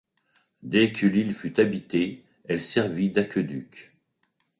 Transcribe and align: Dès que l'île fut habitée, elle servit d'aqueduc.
Dès 0.63 0.91
que 0.91 1.05
l'île 1.05 1.31
fut 1.31 1.59
habitée, 1.59 2.25
elle 2.45 2.59
servit 2.59 3.11
d'aqueduc. 3.11 3.93